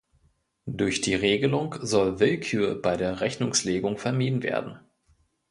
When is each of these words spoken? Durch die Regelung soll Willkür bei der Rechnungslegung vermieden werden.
Durch 0.65 1.01
die 1.01 1.13
Regelung 1.13 1.75
soll 1.85 2.19
Willkür 2.19 2.81
bei 2.81 2.97
der 2.97 3.21
Rechnungslegung 3.21 3.99
vermieden 3.99 4.41
werden. 4.41 4.79